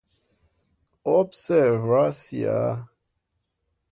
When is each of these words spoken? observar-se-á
observar-se-á 1.17 2.49